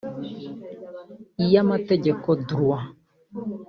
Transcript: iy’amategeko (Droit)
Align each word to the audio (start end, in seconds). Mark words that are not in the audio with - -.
iy’amategeko 1.43 2.27
(Droit) 2.49 2.83